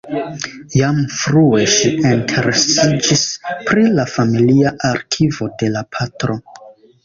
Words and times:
Jam 0.77 1.01
frue 1.17 1.59
ŝi 1.73 1.91
interesiĝis 2.13 3.27
pri 3.69 3.87
la 4.01 4.09
familia 4.17 4.75
arkivo 4.93 5.53
de 5.63 5.73
la 5.79 5.89
patro. 5.97 6.43